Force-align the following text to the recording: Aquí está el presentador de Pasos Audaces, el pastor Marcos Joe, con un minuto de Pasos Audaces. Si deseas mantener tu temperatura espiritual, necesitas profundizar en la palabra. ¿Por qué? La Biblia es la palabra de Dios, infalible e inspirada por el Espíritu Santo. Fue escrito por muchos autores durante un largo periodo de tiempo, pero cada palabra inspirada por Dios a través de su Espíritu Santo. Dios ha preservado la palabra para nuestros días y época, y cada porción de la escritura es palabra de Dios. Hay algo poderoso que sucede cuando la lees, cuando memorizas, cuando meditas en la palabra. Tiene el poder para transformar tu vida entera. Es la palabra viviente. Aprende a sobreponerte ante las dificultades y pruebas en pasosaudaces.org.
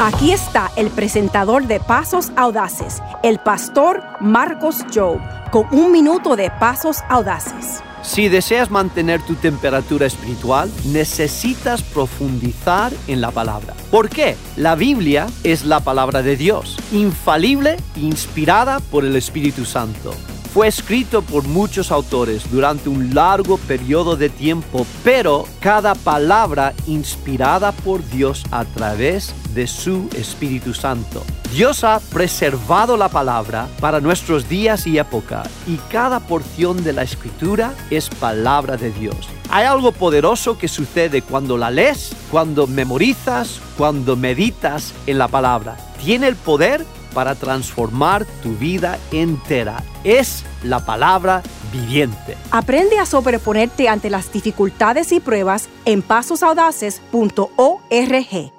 Aquí 0.00 0.30
está 0.30 0.70
el 0.76 0.90
presentador 0.90 1.66
de 1.66 1.80
Pasos 1.80 2.30
Audaces, 2.36 3.02
el 3.24 3.40
pastor 3.40 4.00
Marcos 4.20 4.84
Joe, 4.94 5.18
con 5.50 5.66
un 5.72 5.90
minuto 5.90 6.36
de 6.36 6.52
Pasos 6.52 6.98
Audaces. 7.08 7.82
Si 8.02 8.28
deseas 8.28 8.70
mantener 8.70 9.20
tu 9.22 9.34
temperatura 9.34 10.06
espiritual, 10.06 10.70
necesitas 10.84 11.82
profundizar 11.82 12.92
en 13.08 13.20
la 13.20 13.32
palabra. 13.32 13.74
¿Por 13.90 14.08
qué? 14.08 14.36
La 14.56 14.76
Biblia 14.76 15.26
es 15.42 15.64
la 15.64 15.80
palabra 15.80 16.22
de 16.22 16.36
Dios, 16.36 16.76
infalible 16.92 17.76
e 17.96 18.00
inspirada 18.00 18.78
por 18.78 19.04
el 19.04 19.16
Espíritu 19.16 19.64
Santo. 19.64 20.14
Fue 20.58 20.66
escrito 20.66 21.22
por 21.22 21.44
muchos 21.44 21.92
autores 21.92 22.50
durante 22.50 22.88
un 22.88 23.14
largo 23.14 23.58
periodo 23.58 24.16
de 24.16 24.28
tiempo, 24.28 24.84
pero 25.04 25.44
cada 25.60 25.94
palabra 25.94 26.74
inspirada 26.88 27.70
por 27.70 28.04
Dios 28.10 28.42
a 28.50 28.64
través 28.64 29.32
de 29.54 29.68
su 29.68 30.08
Espíritu 30.16 30.74
Santo. 30.74 31.22
Dios 31.52 31.84
ha 31.84 32.00
preservado 32.00 32.96
la 32.96 33.08
palabra 33.08 33.68
para 33.78 34.00
nuestros 34.00 34.48
días 34.48 34.84
y 34.88 34.98
época, 34.98 35.44
y 35.68 35.76
cada 35.92 36.18
porción 36.18 36.82
de 36.82 36.92
la 36.92 37.04
escritura 37.04 37.72
es 37.88 38.08
palabra 38.08 38.76
de 38.76 38.90
Dios. 38.90 39.28
Hay 39.50 39.64
algo 39.64 39.92
poderoso 39.92 40.58
que 40.58 40.66
sucede 40.66 41.22
cuando 41.22 41.56
la 41.56 41.70
lees, 41.70 42.16
cuando 42.32 42.66
memorizas, 42.66 43.60
cuando 43.76 44.16
meditas 44.16 44.92
en 45.06 45.18
la 45.18 45.28
palabra. 45.28 45.76
Tiene 46.04 46.26
el 46.26 46.34
poder 46.34 46.84
para 47.14 47.34
transformar 47.34 48.26
tu 48.42 48.56
vida 48.56 48.98
entera. 49.12 49.82
Es 50.04 50.44
la 50.62 50.84
palabra 50.84 51.42
viviente. 51.72 52.36
Aprende 52.50 52.98
a 52.98 53.06
sobreponerte 53.06 53.88
ante 53.88 54.10
las 54.10 54.32
dificultades 54.32 55.12
y 55.12 55.20
pruebas 55.20 55.68
en 55.84 56.02
pasosaudaces.org. 56.02 58.57